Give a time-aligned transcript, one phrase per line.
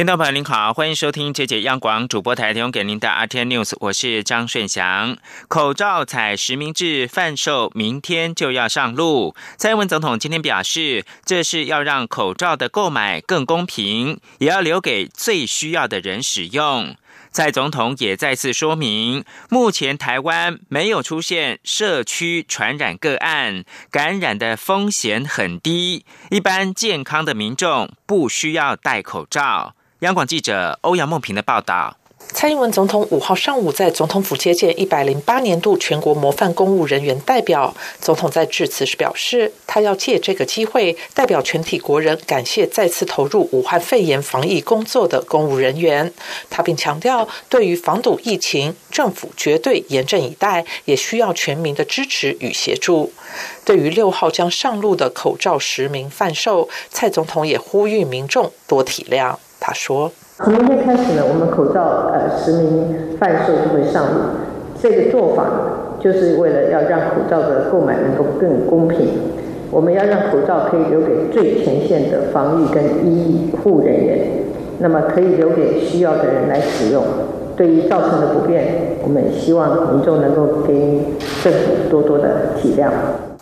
[0.00, 5.18] 听众朋友您好，欢迎收听这节央广主播台提供给您的 RT News，我是张顺祥。
[5.46, 9.36] 口罩采实名制贩售，明天就要上路。
[9.58, 16.96] 蔡英文总统今天表示，这是要让口罩的购买更公平，也要留给最需要的人使用。
[17.30, 29.74] 蔡总统也再次说明，目前台湾没有出现社区传染个案，感染的风险很低，一般健康的民众不需要戴口罩。
[30.00, 31.94] 央广记者欧阳梦平的报道。
[32.32, 37.74] 蔡英文总统五号上午在总统府接见一百零八年度全国模范公务人员代表。
[38.00, 46.10] 总统在致辞时表示，他要借这个机会，代表全体国人感谢再次投入武汉肺炎防疫工作的公务人员。
[46.48, 53.12] 他并强调，对于防堵疫情，政府绝对严阵以待，也需要全民的支持与协助。
[53.66, 59.36] 对于六号将上路的口罩实名贩售，蔡总统也呼吁民众多体谅。
[59.60, 60.10] 他说。
[60.38, 64.20] 从明天开始呢，我们口罩呃实名贩售就会上路。
[64.80, 65.44] 这个做法
[66.00, 69.08] 就是为了要让口罩的购买能够更公平。
[69.70, 74.18] 我们要让口罩可以留给最前线的防疫跟医护人员，
[74.78, 77.04] 那么可以留给需要的人来使用。
[77.54, 78.64] 对于造成的不便，
[79.04, 81.02] 我们希望民众能够给予
[81.44, 82.88] 政府多多的体谅。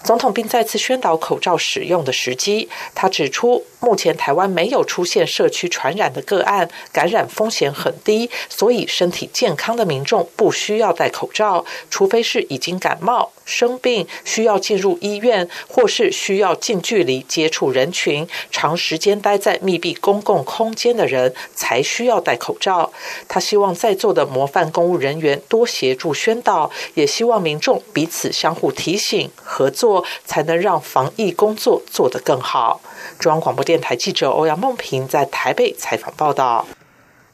[0.04, 2.68] 总统并再次宣导口罩使用的时机。
[2.94, 13.32] 他指出，目前台湾没有出现社区传染的个案，感染风险很低，所以身体健康的民众不需要戴口罩，除非是已经感冒。
[13.44, 22.92] 生病需要进入医院，或是需要近距离接触人群、长时间待在密闭公共空间的人，才需要戴口罩。
[23.26, 29.87] 他希望在座的模范公务人员多协助宣导，也希望民众彼此相互提醒、合作，
[30.24, 32.80] 才能让防疫工作做得更好。
[33.18, 36.66] 中央广播电台记者欧阳梦萍在台北采访报道。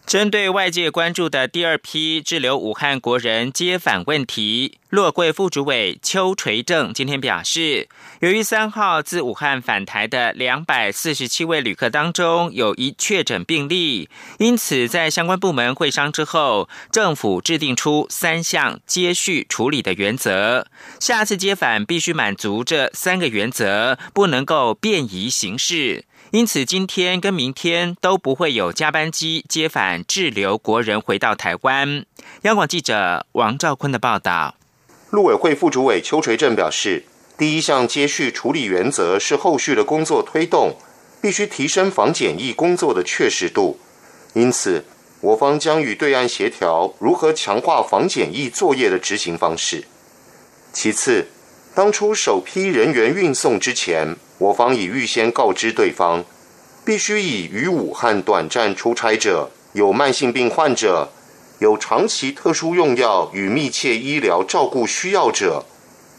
[0.06, 7.88] 针对外界关注的第二批滞留武汉国人接返问题，洛桂副主委邱垂正今天表示，
[8.20, 20.66] 由于三号自武汉返台的两百四十七位旅客当中有一确诊病例，因此在相关部门会商之后，政府制定出三项接续处理的原则。
[21.00, 26.04] 下次接返必须满足这三个原则，不能够便宜行事。
[26.34, 32.04] 因此，今天跟明天都不会有加班机接返滞留国人回到台湾。
[32.42, 34.56] 央广记者王兆坤的报道。
[35.10, 37.04] 陆委会副主委邱垂正表示，
[37.38, 40.76] 第一项接续处理原则是后续的工作推动
[41.22, 43.78] 必须提升防检疫工作的确实度，
[44.32, 44.84] 因此
[45.20, 49.84] 我方将与对岸协调如何强化防检疫作业的执行方式。
[50.72, 51.28] 其次，
[51.74, 54.16] 当初首批人员运送之前。
[54.38, 56.24] 我方已预先告知对方，
[56.84, 61.08] 必须以于武汉短暂出差者、有慢性病患者、
[61.60, 65.64] 有长期特殊用药与密切医疗照顾需要者，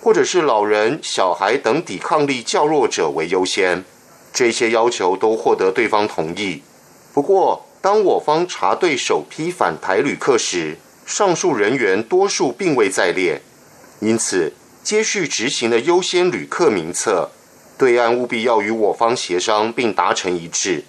[0.02, 3.84] 或者是老人、小孩等抵抗力较弱者为优先。
[4.34, 6.64] 这些要求都获得对方同意。
[7.14, 13.42] 不过，当我方查对首批返台旅客时，上述人员多数并未在列，
[14.00, 14.54] 因此
[14.86, 17.32] 接续执行的优先旅客名册。
[17.76, 20.84] 对岸务必要与我方协商并达成一致。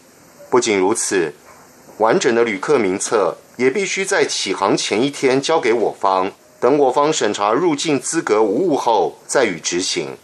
[0.50, 1.32] 不仅如此，
[1.96, 6.30] 完整的旅客名册也必须在起航前一天交给我方，
[6.60, 10.18] 等我方审查入境资格无误后再予执行。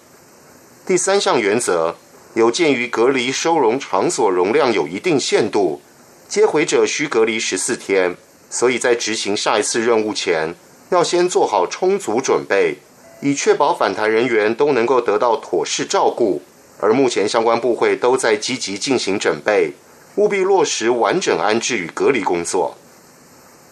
[0.85, 1.97] 第三项原则，
[2.35, 5.81] 有鉴于隔离收容场所容量有一定限度，
[6.29, 8.15] 接回者需隔离十四天，
[8.51, 10.55] 所以在执行下一次任务前，
[10.91, 12.77] 要先做好充足准备，
[13.23, 16.43] 以确保返台人员都能够得到妥适照顾。
[16.81, 19.73] 而目前相关部会都在积极进行准备，
[20.17, 22.77] 务必落实完整安置与隔离工作。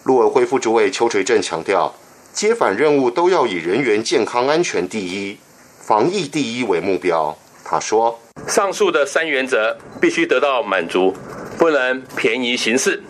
[0.05, 1.93] 陆委会副主委邱垂正强调，
[2.33, 5.37] 接返任务都要以人员健康安全第一、
[5.81, 7.37] 防疫第一为目标。
[7.65, 11.15] 他说：“上述的三原则必须得到满足，
[11.59, 13.03] 不能便宜行事。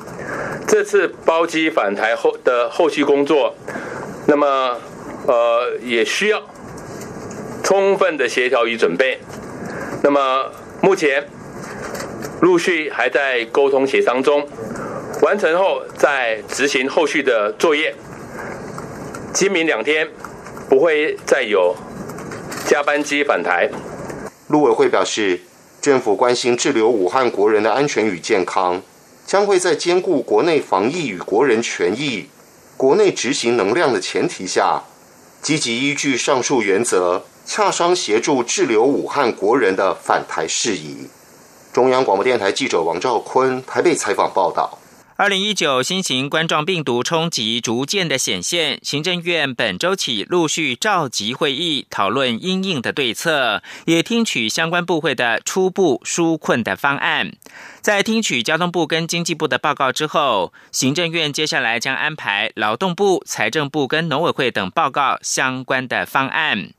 [0.67, 3.55] 这次包机返台后的后续工作，
[4.27, 4.77] 那么
[5.27, 6.43] 呃也需要
[7.63, 9.21] 充分的协调与准备。”
[10.03, 10.51] 那么
[10.81, 11.29] 目前
[12.41, 14.49] 陆续还在沟通协商中，
[15.23, 17.95] 完成后再执行后续的作业。
[19.33, 20.09] 今明两天
[20.69, 21.77] 不会再有
[22.67, 23.69] 加班机返台。
[24.49, 25.41] 陆委会表示，
[25.81, 28.83] 政府关心滞留武汉国人的安全与健康，
[29.25, 32.29] 将会在兼顾国内防疫与国人权益、
[32.77, 34.83] 国内执行能量的前提下，
[35.43, 41.09] 积极依据上述原则，洽商协助滞留武汉国人的返台事宜。
[41.73, 44.79] 中央广播电台记者王兆坤台北采访报道。
[45.17, 57.33] 二零一九新型冠状病毒冲击逐渐的显现，行政院本周起陆续召集会议，讨论应应的对策，也听取相关部会的初步纾困的方案。
[57.81, 66.71] 在听取交通部跟经济部的报告之后，行政院接下来将安排劳动部、财政部跟农委会等报告相关的方案。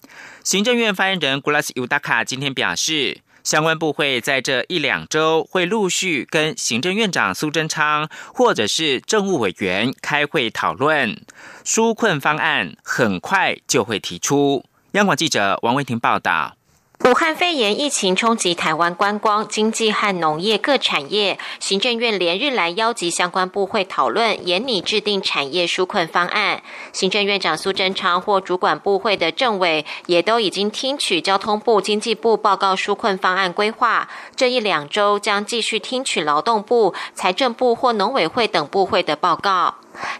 [0.43, 3.21] 行政院发言人古拉斯尤达卡今天表示。
[3.43, 11.19] 相关部会在这一两周会陆续跟行政院长苏贞昌或者是政务委员开会讨论
[11.65, 14.63] 纾困方案，很快就会提出。
[14.91, 16.55] 央广记者王维婷报道。
[17.03, 26.61] 武汉肺炎疫情冲击台湾观光、经济和农业各产业，行政院连日来邀集相关部会讨论，严拟制定产业纾困方案。
[26.93, 34.07] 行政院长苏贞昌或主管部会的政委也都已经听取交通部、经济部报告纾困方案规划。
[34.35, 39.73] 这一两周将继续听取劳动部、财政部或农委会等部会的报告。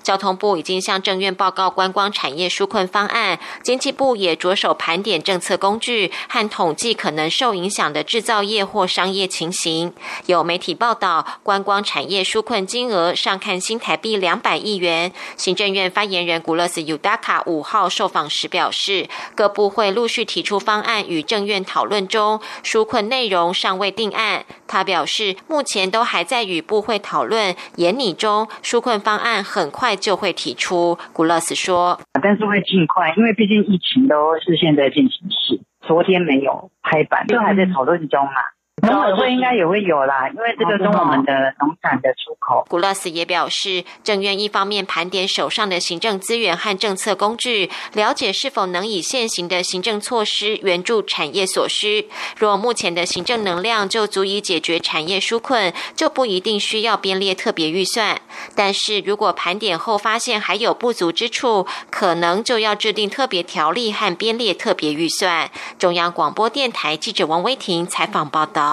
[0.04, 9.94] 交通部已经向政院报告观光产业纾困方案，经济部也着手盘点政策工具和统计可能受影响的制造业或商业情形。
[10.26, 15.12] 有媒体报道，观光产业纾困金额上看新台币两百亿元。
[15.38, 24.46] 行政院发言人古勒斯尤达卡五号受访时表示，各部会陆续提出方案与政院讨论中，纾困内容尚未定案。
[24.68, 29.72] 他表示，目前都还在与部会讨论研拟中，纾困方案很。
[29.72, 38.34] 快就会提出，古勒斯说，但是会尽快，因为毕竟疫情都是现在进行式，昨天没有拍板，都还在讨论中嘛。
[38.82, 42.66] 农委会应该也会有啦，因为这个跟我们的农产的出口。
[42.68, 52.10] 古勒斯也表示，政院一方面盘点手上的行政资源和政策工具，了解是否能以现行的行政措施援助产业所需。
[52.38, 58.20] 若目前的行政能量就足以解决产业纾困，就不一定需要编列特别预算。
[58.56, 65.52] 但是如果盘点后发现还有不足之处，可能就要制定特别条例和编列特别预算。
[65.78, 68.71] 中央广播电台记者王威婷采访报道。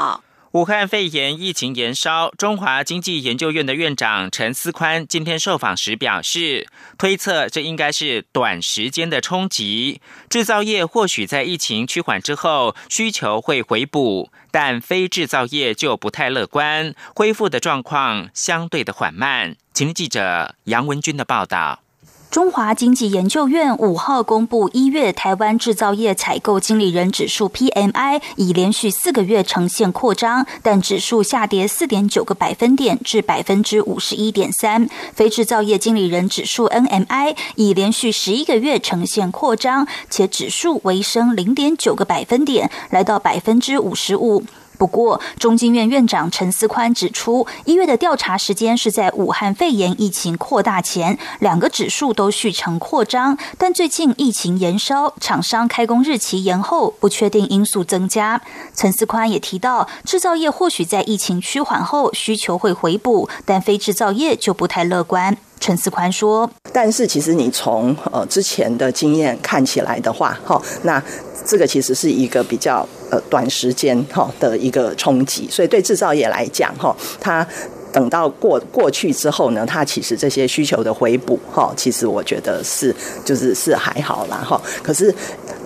[0.52, 6.66] 武汉肺炎疫情延烧，中华经济研究院的院长陈思宽今天受访时表示，
[6.96, 10.00] 推测这应该是短时间的冲击，
[10.30, 19.54] 制造业或许在疫情趋缓之后需求会回补，但非制造业就不太乐观，恢复的状况相对的缓慢。
[19.74, 21.82] 请记者杨文军的报道。
[22.30, 34.86] 中华经济研究院五号公布一月台湾制造业采购经理人指数 PMI 已连续四个月呈现扩张，但指数下跌四点九个百分点至百分之五十一点三。
[35.14, 44.44] 非制造业经理人指数 NMI 已连续十一个月呈现扩张，且指数微升零点九个百分点，来到百分之五十五。
[44.78, 53.36] 不过，中经院院长陈思宽指出，一月的调查时间是在武汉肺炎疫情扩大前，两个指数都续呈扩张。
[53.58, 58.40] 但最近疫情延烧，厂商开工日期延后，不确定因素增加。
[58.74, 65.36] 陈思宽也提到，制造业或许在疫情趋缓后需求会回补，但非制造业就不太乐观。
[65.60, 71.02] 陈思宽说：“但是其实你从呃之前的经验看起来的话，哈，那
[71.46, 77.46] 这个其实是一个比较呃短时间哈的一个冲击，所以对制造业来讲，哈，它。”
[77.90, 82.94] 等到过过去之后呢，它其实这些需求的回补，哈，其实我觉得是
[83.24, 84.60] 就是是还好啦，哈。
[84.82, 85.12] 可是，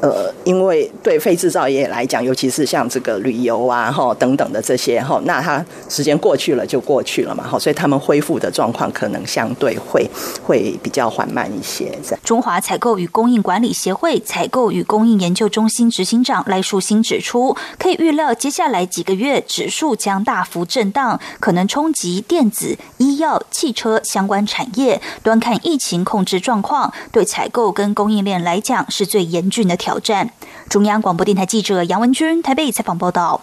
[0.03, 10.05] 呃，因为对非制造业来讲，尤其是像这个旅游啊，哈等等的这些，哈，那它时间过去了就过去了嘛，哈，所以他们恢复的状况可能相对会
[10.45, 11.97] 会比较缓慢一些。
[12.25, 22.21] 中华采购与供应管理协会采购与供应研究中心执行长赖树新指出，可以预料接下来几个月指数将大幅震荡，可能冲击。
[22.33, 30.31] 电子、医药、汽车相关产业，端看疫情控制状况，对采购跟供应链来讲是最严峻的挑挑战。
[30.71, 33.43] 中央广播电台记者杨文君台北采访报道。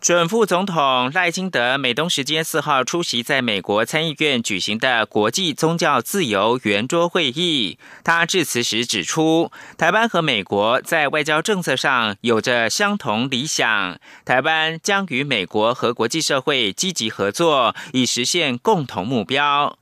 [0.00, 7.78] 准副总统赖金德美东时间四号出席在美国参议院举行的国际宗教自由圆桌会议。
[8.02, 19.78] 他致辞时指出，台湾和美国在外交政策上有着相同理想，台湾将与美国和国际社会积极合作，以实现共同目标。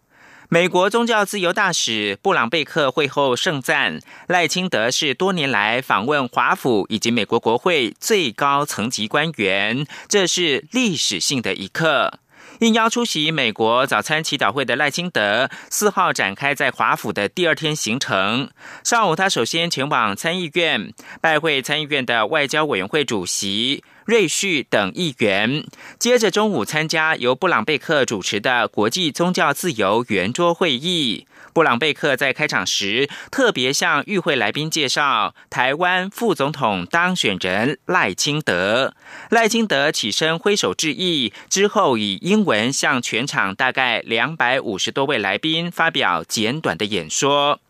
[0.52, 12.19] 美国宗教自由大使布朗贝克会后盛赞赖清德是多年来访问华府以及美国国会最高层级官员，这是历史性的一刻。
[12.59, 18.50] 应邀出席美国早餐祈祷会的赖清德，四号展开在华府的第二天行程。
[18.83, 25.64] 上午，他首先前往参议院拜会参议院的外交委员会主席瑞旭等议员，
[25.96, 31.28] 接着中午参加由布朗贝克主持的国际宗教自由圆桌会议。
[31.52, 38.96] 布朗贝克在开场时特别向与会来宾介绍台湾副总统当选人赖清德。
[39.28, 47.60] 赖清德起身挥手致意，之后以英文向全场大概两百五十多位来宾发表简短的演说。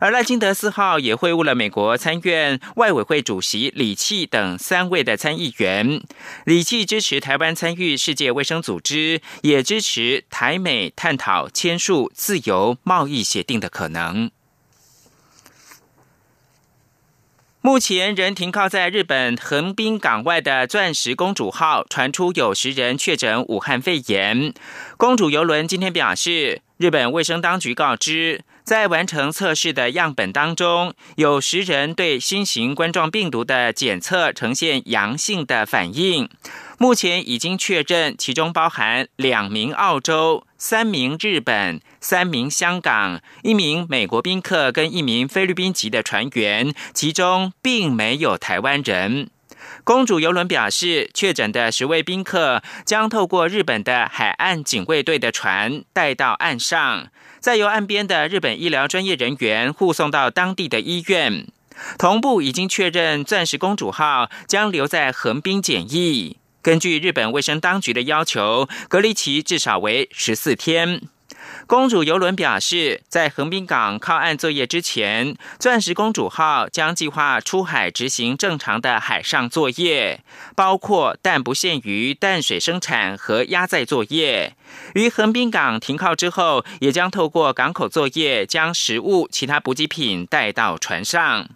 [0.00, 6.02] 而赖清德四号也会晤了美国参院外委会主席李契等三位的参议员。
[6.44, 14.30] 李契支持台湾参与世界卫生组织，也支持台美探讨签署自由贸易协定的可能。
[17.60, 24.54] 目前仍停靠在日本横滨港外的“钻石公主号”传出有十人确诊武汉肺炎。
[24.96, 28.44] 公主游轮今天表示，日本卫生当局告知。
[28.66, 36.28] 在完成测试的样本当中，有十人对新型冠状病毒的检测呈现阳性的反应。
[36.76, 49.30] 目前已经确认，其中包含两名澳洲、三名日本、三名香港、一名美国宾客跟一名菲律宾籍的船员，其中并没有台湾人。
[49.84, 57.06] 公主游轮表示，确诊的十位宾客将透过日本的海岸警卫队的船带到岸上。
[57.46, 61.46] 再由岸边的日本医疗专业人员护送到当地的医院，
[61.96, 66.38] 同步已经确认“钻石公主号”将留在横滨检疫。
[66.60, 71.02] 根据日本卫生当局的要求，隔离期至少为十四天。
[71.66, 80.20] 公主游轮表示，在横滨港靠岸作业之前，钻石公主号将计划出海执行正常的海上作业，
[80.54, 84.54] 包括但不限于淡水生产和压载作业。
[84.94, 91.48] 于横滨港停靠之后，也将透过港口作业，将食物、其他补给品带到船上。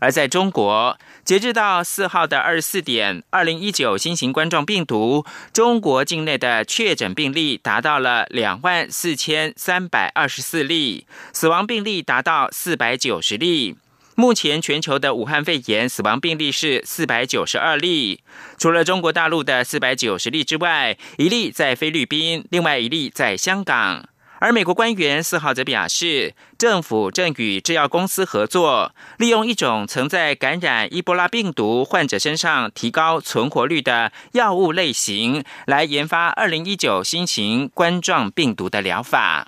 [0.00, 0.98] 而在中国。
[1.24, 13.76] 截至到四号的二十四点，二零一九新型冠状病毒中国境内的确诊病例达到了两万四千三百二十四例，死亡病例达到四百九十例。
[14.14, 18.20] 目前全球的武汉肺炎死亡病例是四百九十二例，
[18.58, 24.08] 除了中国大陆的四百九十例之外，一例在菲律宾，另外一例在香港。
[24.42, 39.46] 而美国官员四号则表示，政府正与制药公司合作，利用一种曾在感染伊波拉病毒患者身上提高存活率的药物类型，来研发二零一九新型冠状病毒的疗法。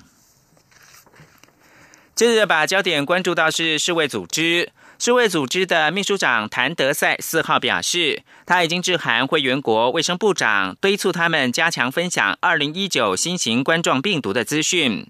[2.14, 4.70] 接着把焦点关注到是世卫组织。
[5.04, 15.06] 世卫组织的秘书长谭德赛四号表示，他已经致函会员国卫生部长，敦促他们加强分享二零一九新型冠状病毒的资讯。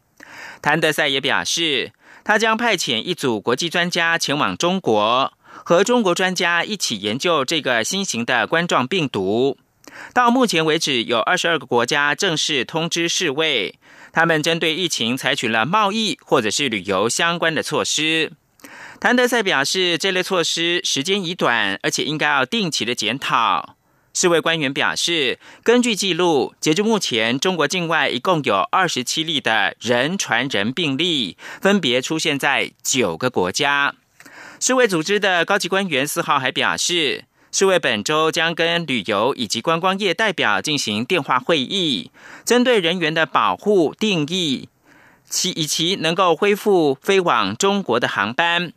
[0.61, 1.93] 谭德赛也表示，
[2.25, 9.57] 他将派遣一组国际专家前往中国，和中国专家一起研究这个新型的冠状病毒。
[10.13, 13.79] 到目前为止，有二十二个国家正式通知世卫，
[14.13, 18.33] 他们针对疫情采取了贸易或者是旅游相关的措施。
[19.01, 23.77] 谭德赛表示，这类措施时间已短，而且应该要定期的检讨。
[24.15, 33.95] 世卫官员表示，根据记录，截至目前，中国境外一共有二十七例的人传人病例，分别出现在九个国家。
[34.61, 42.13] 世卫组织的高级官员四号还表示，世卫本周将跟旅游以及观光业代表进行电话会议，
[42.45, 44.69] 针对人员的保护定义，
[45.29, 48.73] 其以其能够恢复飞往中国的航班。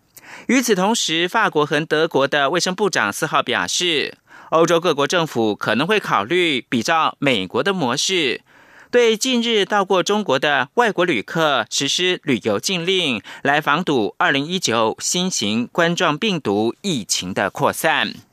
[0.45, 4.17] 与此同时，法国和德国的卫生部长四号表示，
[4.51, 8.41] 欧洲各国政府可能会考虑比照美国的模式，
[8.89, 18.26] 对近日到过中国的外国旅客实施旅游禁令，来防堵二零一九新型冠状病毒疫情的扩散。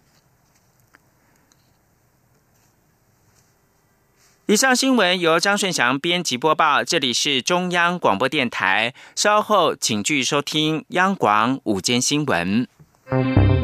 [4.47, 8.93] 以上新闻由张顺祥编辑播报，这里是中央广播电台。
[9.17, 12.69] 稍后请继续收听央广午间新闻。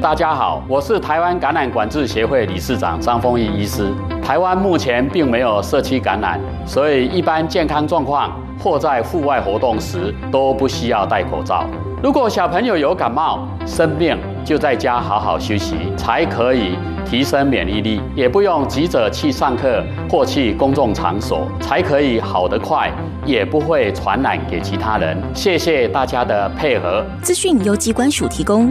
[0.01, 3.93] 大家好，我是台湾感染管制协会理事长张丰毅医师。
[4.31, 8.31] 台湾目前并没有社区感染，所以一般健康状况
[8.63, 11.65] 或在户外活动时都不需要戴口罩。
[12.01, 18.01] 如果小朋友有感冒、生病，就在家好好休息，才可以提升免疫力。
[18.15, 22.89] 也不用急着去上课或去公众场所，才可以好得快，
[23.27, 25.21] 也不会传染给其他人。
[25.35, 27.05] 谢谢大家的配合。
[27.21, 28.71] 资讯由机关署提供。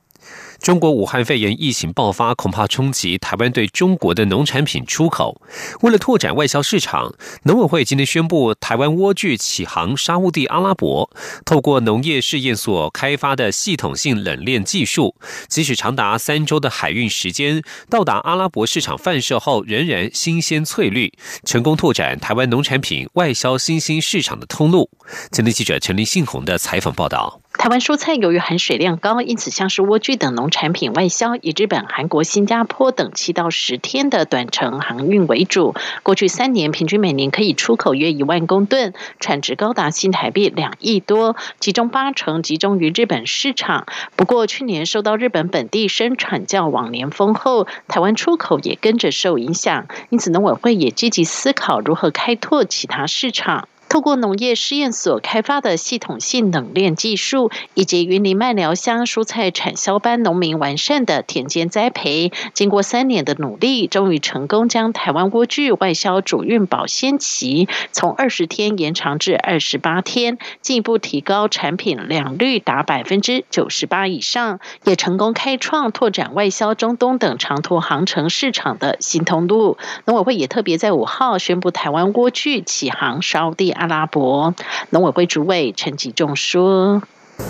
[0.61, 5.41] 中国武汉肺炎疫情爆发，恐怕冲击台湾对中国的农产品出口。
[5.81, 7.11] 为了拓展外销市场，
[7.43, 11.09] 农委会今天宣布，台湾莴苣起航沙乌地阿拉伯，
[11.45, 15.15] 透过农业试验所开发的系统性冷链技术，
[15.47, 21.11] 即使长达三周的海运时间，到达阿拉伯市场贩售后，仍然新鲜翠绿，
[21.43, 24.91] 成功拓展台湾农产品外销新兴市场的通路。
[25.31, 27.41] 前天记者陈立信宏的采访报道。
[27.61, 35.75] 台湾蔬菜由于含水量高，因此像是莴苣等农产品外销以日本、韩国、新加坡等七到十天的短程航运为主。
[36.01, 43.85] 过去三年平均每年可以出口约一万公吨，产值高达新台币两亿多，其中八成集中于日本市场。
[44.15, 53.67] 不过去年受到日本本地生产较往年丰厚，台湾出口也跟着受影响，因此农委会也积极思考如何开拓其他市场。
[53.91, 79.77] 透过农业试验所开发的系统性冷链技术，以及云林麦寮乡蔬菜产销班农民完善的田间栽培，经过三年的努力，终于成功将台湾莴苣外销主运保鲜期从二十天延长至二十八天，进一步提高产品良率达百分之九十八以上，也成功开创拓展外销中东等长途航程市场的新通路。
[80.05, 83.75] 农委会也特别在五号宣布，台湾莴苣起航烧地。
[83.81, 84.53] 阿拉伯
[84.91, 87.01] 农委会主委陈吉仲说：“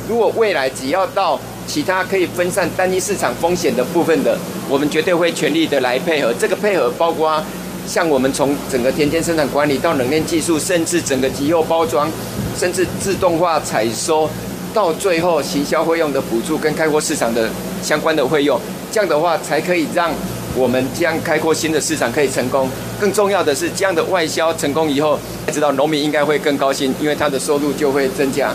[0.07, 4.37] 如果未来只要到其他可以分散单一市场风险的部分的，
[4.69, 6.33] 我们绝对会全力的来配合。
[6.33, 7.43] 这个配合包括
[7.85, 12.09] 像我们从整个田间生产管理到冷链技术，甚至整个集后包装，
[12.57, 14.29] 甚至自动化采收，
[14.73, 17.49] 到最后行销会用的补助跟开阔市场的
[17.83, 18.57] 相关的费用，
[18.89, 20.09] 这样的话才可以让。”
[20.55, 25.17] 我们将开阔新的市场可以成功，更重要的是这样的外销成功以后，
[25.51, 28.53] 知道农民应该会更高兴，因为他的收入就会增加。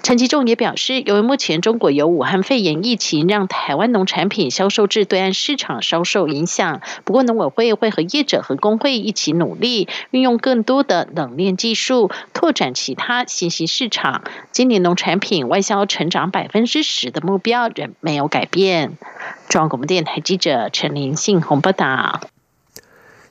[0.00, 6.80] 陈吉仲也表示，由于目前中国有武汉肺炎疫情，让台湾农产品销售至对岸市场稍受影响。
[7.04, 14.22] 不过，农委会会和业者和工会一起努力，运用更多的冷链技术，拓展其他新兴市场。
[14.50, 18.96] 今年农产品外销成长百分之十的目标仍没有改变。
[19.48, 22.20] 中央广播电台记者陈林信宏报道。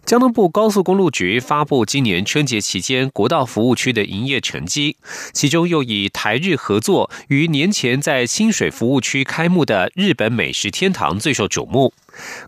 [0.03, 4.97] 交通部高速公路局发布今年春节期间国道服务区的营业成绩，
[5.31, 11.93] 其中又以台日合作于年前在清水服务区开幕的日本美食天堂最受瞩目。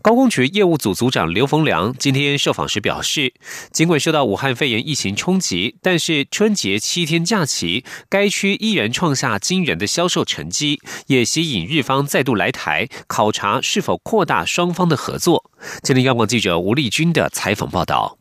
[0.01, 3.33] 高工局业务组组长刘逢良今天受访时表示，
[3.71, 15.49] 尽管受到武汉肺炎疫情冲击，但是春节七天假期，该区依然创下惊人的销售成绩，也吸引日方再度来台考察是否扩大双方的合作。
[15.81, 18.18] 今天央广记者吴丽君的采访报道。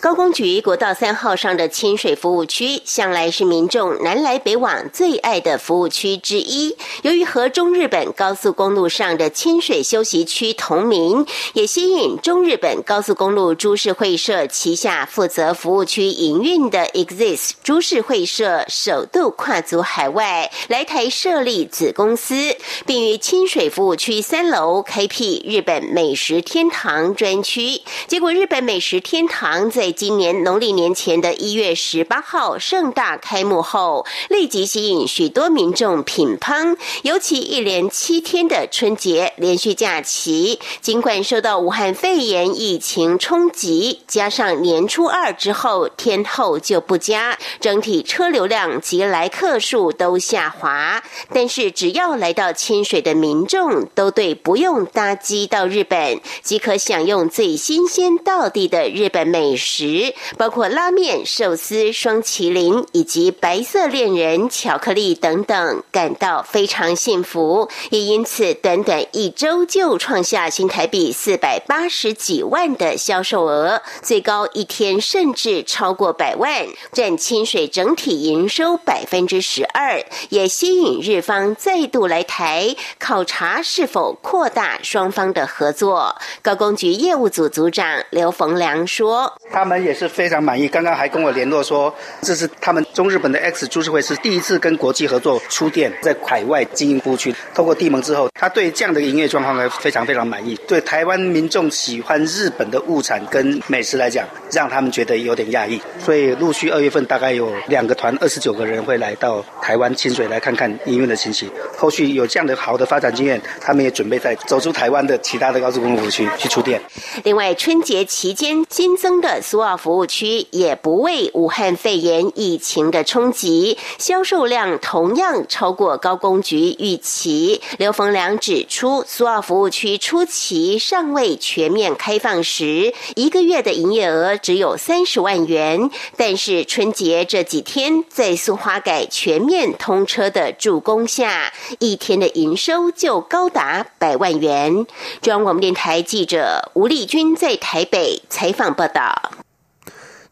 [0.00, 6.76] 高工局国道三号上的清水服务区，向来是民众南来北往最爱的服务区之一。
[7.02, 27.80] 由于和中日本高速公路上的清水休息区同名，也吸引中日本高速公路株式会社旗下负责服务区营运的 Exist 株式会社，首度跨足海外，来台设立子公司，并于清水服务区三楼开辟日本美食天堂专区。
[28.08, 29.51] 结果，日本美食天堂。
[29.70, 36.74] 在今年农历年前的一月十八号盛大开幕后，立即吸引许多民众品乓。
[37.02, 51.02] 尤其一连七天的春节连续假期，尽管受到武汉肺炎疫情冲击，加上年初二之后天后就不佳，整体车流量及来客数都下滑。
[51.34, 59.41] 但是只要来到清水的民众，都对不用搭机到日本即可享用最新鲜到地的日本美。
[59.42, 86.14] 美食包括拉面、寿司、双麒麟以及白色恋人巧克力等等，感到非常幸福，也因此短短一周就创下新台币四百八十几万的销售额，最高一天甚至超过百万，占清水整体营收百分之十二，也吸引日方再度来台考察是否扩大双方的合作。
[86.42, 89.31] 高工局业务组组长刘逢良说。
[89.52, 97.34] 他们也是非常满意，刚刚还跟我联络说，这是他们中日本的 X 株式会是第一次跟国际合作出店，在海外经营布区。
[97.54, 100.58] 透过地盟之后，他对这样的营业状况呢非常非常满意。
[100.66, 105.80] 对台湾民众喜欢日本的物产跟美食来讲，让他们觉得有点讶异。
[105.98, 111.50] 所以陆续二月份大概有两个团，二十九个人会来到台湾清水来看看营运的情形。
[111.76, 116.80] 后续有这样的好的发展经验，他们也准备在走出台湾的其他的高速公路区去出店。
[117.24, 127.62] 另外，春节期间新增的苏澳服务区也不为武汉肺炎疫情的冲击，销售量同样超过高工局预期。
[127.78, 144.84] 刘逢良指出，苏澳服务区初期尚未全面开放时，一个月的营业额只有三十万元，但是春节这几天在苏花改全面通车的助攻下，一天的营收就高达百万元。
[145.20, 149.11] 中央广播电台记者吴丽君在台北采访报道。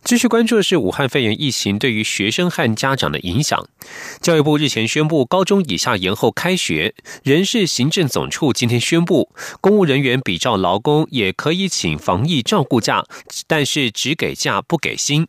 [0.02, 3.68] 继续关注的是武汉肺炎疫情对于学生和家长的影响。
[4.20, 6.94] 教育部日前宣布，高中以下延后开学。
[7.22, 13.04] 人事行政总处今天宣布，公务人员比照劳工也可以请防疫照顾假，
[13.46, 15.28] 但是只给假不给薪。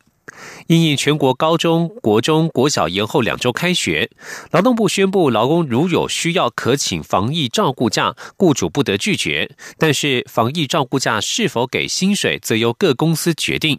[0.68, 4.10] 因应全国高中国中国小延后两周开学，
[4.50, 9.54] 劳动部宣布，劳工如有需要可请防疫照顾假，雇主不得拒绝。
[9.78, 13.78] 但是防疫照顾假是否给薪水，则由各公司决定。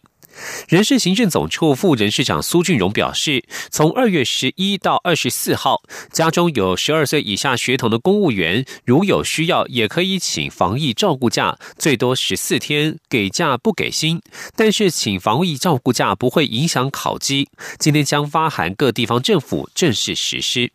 [0.67, 14.21] 人事行政总处副人事长苏俊荣表示，从二月十一到二十四号，家中有十二岁以下学童的公务员，如有需要，也可以请防疫照顾假，最多十四天，给假不给薪。
[14.55, 17.49] 但是，请防疫照顾假不会影响考绩。
[17.79, 20.71] 今天将发函各地方政府正式实施。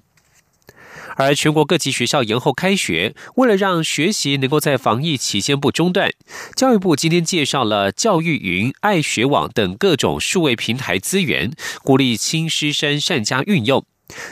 [1.19, 6.11] 而全国各级学校延后开学，为了让学习能够在防疫期间不中断，
[6.55, 11.53] 教育部今天介绍了教育云、爱学网等各种数位平台资源，
[11.83, 13.85] 鼓励青师生善加运用。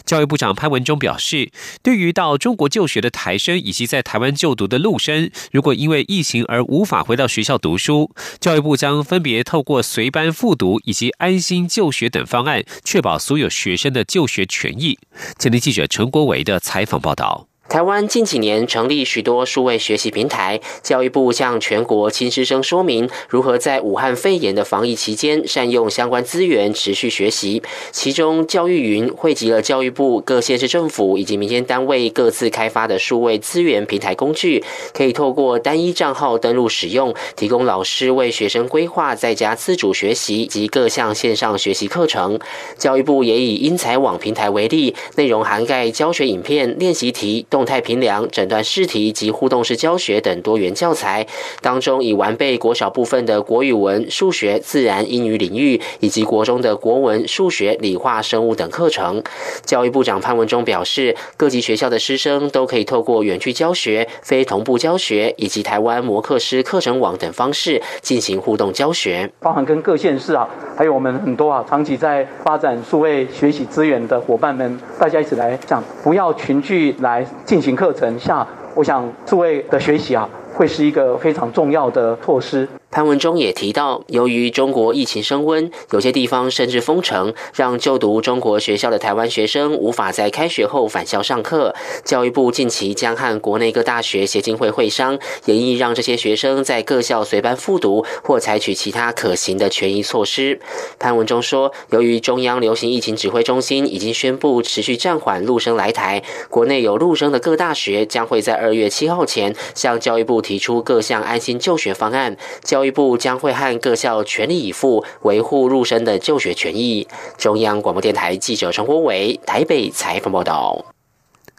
[0.05, 1.51] 教育部长潘文忠表示，
[1.83, 8.11] 对于到中国就学的台生以及在台湾就读的陆生，如果因为疫情而无法回到学校读书，
[8.41, 14.99] 教育部将分别透过随班复读以及安心就学等方案，确保所有学生的就学权益。
[15.39, 17.49] 前天记者陈国伟的采访报道。
[17.69, 27.61] 台湾近几年成立许多数位学习平台，教育部向全国亲师生说明如何在武汉肺炎的防疫期间善用相关资源持续学习。
[27.91, 34.63] 其中，教育云汇集了教育部各县市政府以及民间单位各自开发的数位资源平台工具，
[34.95, 42.39] 可以透过单一账号登录使用，提供老师为学生规划在家自主学习及各项线上学习课程。
[42.79, 47.45] 教育部也以英才网平台为例，内容涵盖教学影片、练习题。
[47.57, 51.27] 动态评量、诊断试题及互动式教学等多元教材
[51.63, 59.23] 当中，已完备国小部分的国语文、数学、自然、英语领域，以及国中的国文、数学、理化、生物等课程。
[59.65, 77.25] 教育部长潘文忠表示，各级学校的师生都可以透过远距教学、非同步教学以及台湾模课师课程网等方式进行互动教学，包含跟各县市啊，还有我们很多啊，长期在发展数位学习资源的伙伴们，大家一起来讲，不要群聚来。
[77.47, 82.69] 进行课程下，我想诸位的学习啊，会是一个非常重要的措施。
[82.97, 91.75] 潘文中也提到，由于中国疫情升温，有些地方甚至封城，让就读中国学校的台湾学生无法在开学后返校上课。
[92.07, 100.59] 教育部近期将和国内各大学协进会会商，研议让这些学生在各校随班复读，或采取其他可行的权益措施。
[100.99, 112.39] 潘文中说，由于中央流行疫情指挥中心已经宣布持续暂缓陆生来台，国内有陆生的各大学将会在二月七号前向教育部提出各项安心就学方案。
[112.63, 117.07] 教育部将会和各校全力以赴维护入生的就学权益。
[117.37, 120.85] 中央广播电台记者陈国伟台北采访报道。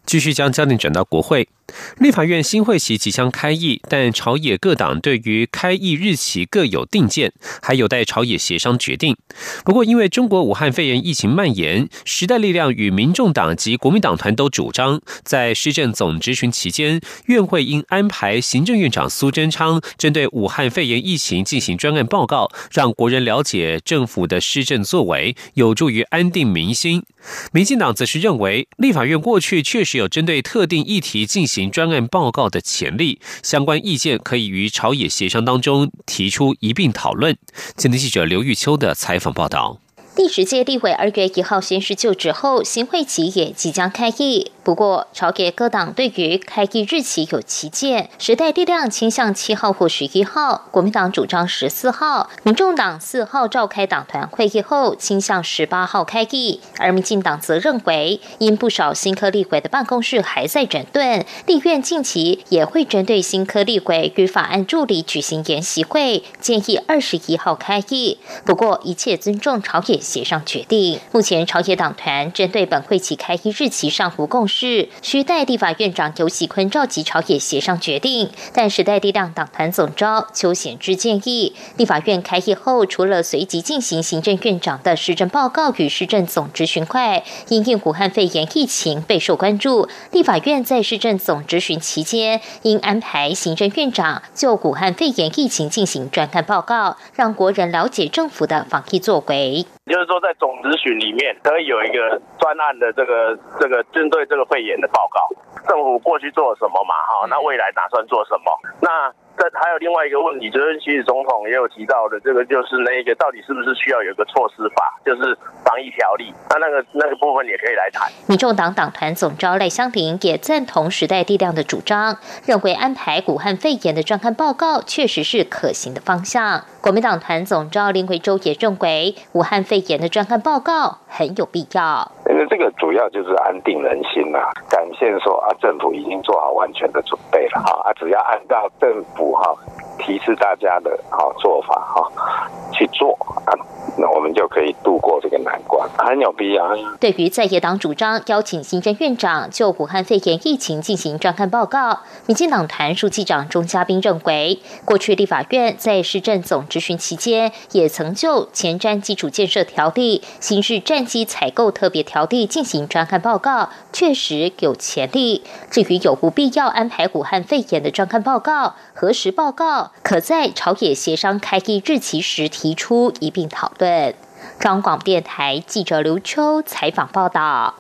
[0.05, 1.47] 继续将焦点转到国会。
[1.97, 9.17] 立法院新会期即将开议，但朝野各党对于开议日期各有定见，还有待朝野协商决定。
[9.65, 27.03] 不过，因为中国武汉肺炎疫情蔓延，时代力量与民众党及国民党团都主张，在施政总执行期间，院会应安排行政院长苏贞昌针对武汉肺炎疫情进行专案报告，让国人了解政府的施政作为，有助于安定民心。
[27.51, 31.56] 民进党则是认为，立法院过去确实有针对特定议题进行。
[31.57, 37.35] 行专案报告的潜力，相关意见可以与朝野协商当中提出一并讨论。
[37.75, 39.79] 今天记者刘玉秋的采访报道。
[40.17, 44.51] 第十届立委二月一号宣誓就职后，新会期也即将开议。
[44.63, 68.17] 不过，朝野各党对于开议日期有旗见，时代力量倾向七号或十一号，国民党主张十四号，民众党四号召开党团会议后倾向十八号开议，而民进党则认为，因不少新科立委的办公室还在整顿，立院近期也会针对新科立委与法案助理举行研习会，建议二十一号开议。
[68.43, 70.99] 不过，一切尊重朝野协商决定。
[71.11, 74.87] 目前朝野党团针对本会期开议日期尚无共识。
[75.01, 99.65] 需待立法院长尤喜坤召集朝野协商决定，但时代力量党团总召邱显之建议，立法院开议后，除了随即进行行政院长的施政报告与施政总执询会，因应武汉肺炎疫情备受关注，立法院在施政总执询期间，应安排行政院长就武汉肺炎疫情进行专案报告，让国人了解政府的防疫作为。
[99.87, 105.19] 就是说，在总咨询里面可以有一个专案的这个这个针对这个肺炎的报告，
[105.67, 106.93] 政府过去做了什么嘛？
[107.07, 108.51] 哈，那未来打算做什么？
[108.81, 109.13] 那。
[109.37, 118.11] 这还有另外一个问题，就是其实总统也有提到的，这个就是那个到底是不是需要有一个措施法，就是防疫条例，那那个那个部分也可以来谈。
[118.27, 126.63] 民众党党团总召赖香林也赞同时代力量的主张，认为安排武汉肺炎的专案报告确实是可行的方向。
[126.87, 132.09] 国民党团总召林维洲也认为，武汉肺炎的专案报告很有必要。
[132.29, 139.53] 因为这个主要就是安定人心呐，展现说啊，政府已经做好完全的准备了哈啊，只要按照政府哈
[139.99, 143.11] 提示大家的好做法哈去做
[143.45, 143.51] 啊。
[143.97, 145.59] 那我们就可以度过这个难，
[146.07, 146.75] 很有必要。
[146.99, 165.43] 对于在野党主张邀请行政院长就武汉肺炎疫情进行专案报告，民进党团书记长钟嘉宾认为，过去立法院在市政总执行期间，也曾就前瞻基础建设条例、新式战机采购特别条例进行专案报告，确实有潜力。
[165.69, 174.13] 至于有无必要安排武汉肺炎的专案报告，何时报告，可在朝野协商开议日期时提出一并讨论。
[174.59, 177.75] 中广电台记者刘秋采访报道。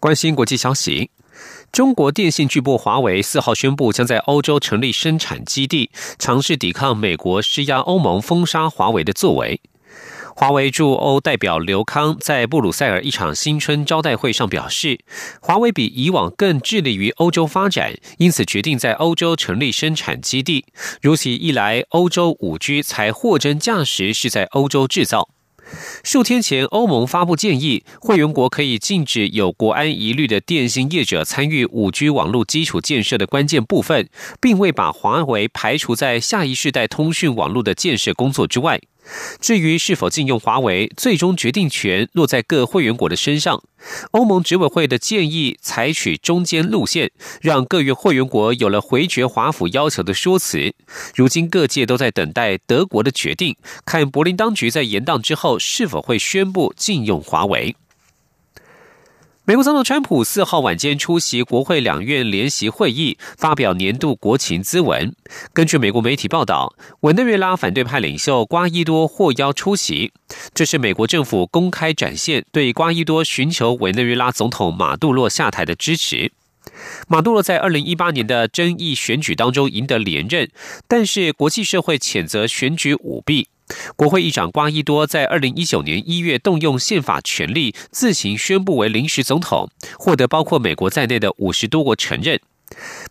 [0.00, 1.10] 关心国际消息，
[1.72, 9.60] 中国电信巨擘华为四号宣布，将在欧洲成立生产基地，尝试抵抗美国施压欧盟封杀华为的作为。
[10.36, 15.00] 华为驻欧代表刘康在布鲁塞尔一场新春招待会上表示，
[15.40, 20.64] 华为比以往更致力于欧洲发展，因此决定在欧洲成立生产基地。
[21.02, 25.28] 如此一来，欧洲五 G 才货真价实是在欧洲制造。
[26.02, 34.08] 数天前，欧盟发布建议，会员国可以禁止有国安疑虑的电信业者参与五 G 网络基础建设的关键部分，
[34.40, 38.80] 并未把华为排除在下一世代通讯网络的建设工作之外。
[39.40, 43.62] 至于是否禁用华为，最终决定权落在各会员国的身上。
[44.10, 50.74] 欧盟执委会的建议采取中间路线，让各月会员国有了回绝华府要求的说辞。
[51.14, 57.76] 如今各界都在等待德国的决定，看柏林当局在延宕之后是否会宣布禁用华为。
[59.48, 65.14] 美国总统川普四号晚间出席国会两院联席会议，发表年度国情咨文。
[65.54, 70.12] 根据美国媒体报道，委内瑞拉反对派领袖瓜伊多获邀出席，
[70.52, 76.30] 这是美国政府公开展现对瓜伊多寻求委内瑞拉总统马杜洛下台的支持。
[77.06, 80.50] 马杜罗在二零一八年的争议选举当中赢得连任，
[80.86, 83.48] 但是国际社会谴责选举舞弊。
[83.96, 92.40] 国会议长瓜伊多在二零一九年一月动用宪法权力，自行宣布为临时总统，获得包括美国在内的五十多国承认。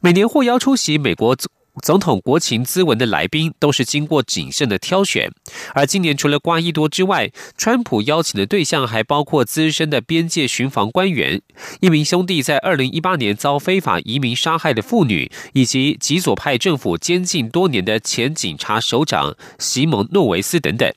[0.01, 1.35] 每年获邀出席美国。
[1.83, 5.31] 总统国情咨文的来宾都是经过谨慎的挑选，
[5.73, 11.41] 而今年除了瓜伊多之外，川普邀请的对象还包括资深的边界巡防官员、
[11.79, 20.91] 一名兄弟在二零一八年遭非法移民杀害的妇女，以及极左派政府监禁多年的前警察首长席蒙诺维斯等等。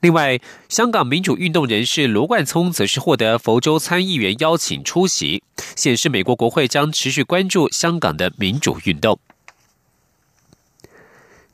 [0.00, 5.42] 另外，香港民主运动人士罗冠聪则是获得佛州参议员邀请出席，
[5.74, 9.18] 显示美国国会将持续关注香港的民主运动。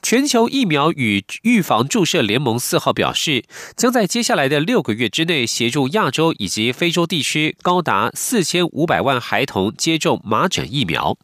[0.02, 3.44] 全球疫苗与预防注射联盟四号表示，
[3.76, 11.16] 将在接下来的六个月之内协助亚洲以及非洲地区高达四千五百万孩童接种麻疹疫苗。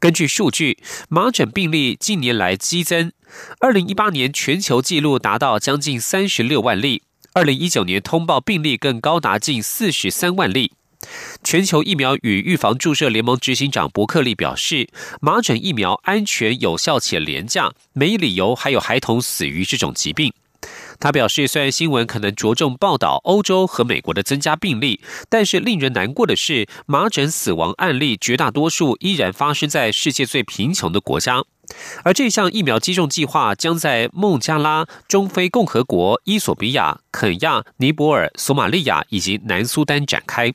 [0.00, 0.78] 根据数据，
[1.10, 3.12] 麻疹病例近年来激增，
[3.60, 7.02] 二零一八年全球纪录达到将近三十六万例，
[7.34, 10.72] 二零一九年通报病例更高达近四十三万例。
[11.42, 14.88] 全球疫苗与预防注射联盟执行长伯克利表示，
[15.20, 20.32] 麻疹疫苗安全有效且廉价，没理由还有孩童死于这种疾病。
[20.98, 31.44] 他表示，虽然新闻可能着重报道欧洲和美国的增加病例，但是令人难过的是，麻疹死亡案例绝大多数依然发生在世界最贫穷的国家。
[32.04, 40.54] 而这项疫苗接种计划将在孟加拉、中非共和国、伊索比亚、肯亚、尼泊尔、索马利亚以及南苏丹展开。